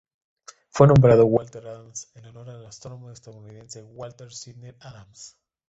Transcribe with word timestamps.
Fue 0.71 0.87
nombrado 0.87 1.27
Walter 1.27 1.67
Adams 1.67 2.09
en 2.15 2.25
honor 2.25 2.49
al 2.49 2.65
astrónomo 2.65 3.11
estadounidense 3.11 3.83
Walter 3.83 4.33
Sydney 4.33 4.73
Adams. 4.79 5.37